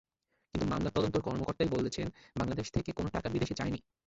[0.53, 2.07] কিন্তু মামলার তদন্ত কর্মকর্তাই বলেছেন,
[2.35, 3.79] বাংলাদেশ থেকে কোনো টাকা বিদেশে যায়নি।